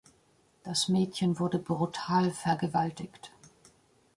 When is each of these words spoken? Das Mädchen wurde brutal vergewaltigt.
Das 0.63 0.87
Mädchen 0.89 1.37
wurde 1.37 1.59
brutal 1.59 2.31
vergewaltigt. 2.31 3.31